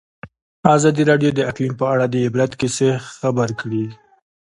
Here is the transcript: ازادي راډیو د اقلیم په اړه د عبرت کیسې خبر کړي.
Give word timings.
ازادي 0.75 1.03
راډیو 1.11 1.31
د 1.35 1.39
اقلیم 1.49 1.73
په 1.81 1.85
اړه 1.93 2.05
د 2.09 2.15
عبرت 2.25 2.51
کیسې 2.61 2.89
خبر 3.15 3.49
کړي. 3.59 3.85